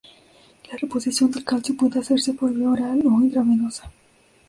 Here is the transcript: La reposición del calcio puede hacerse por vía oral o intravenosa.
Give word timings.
La 0.71 0.77
reposición 0.77 1.29
del 1.29 1.45
calcio 1.45 1.77
puede 1.77 1.99
hacerse 1.99 2.33
por 2.33 2.51
vía 2.51 2.71
oral 2.71 3.03
o 3.05 3.21
intravenosa. 3.21 3.91